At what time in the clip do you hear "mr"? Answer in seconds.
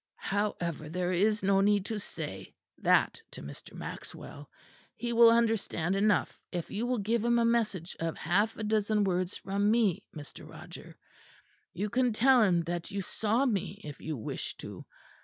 3.43-3.75, 10.15-10.49